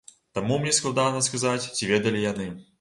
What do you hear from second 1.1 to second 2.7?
сказаць, ці ведалі яны.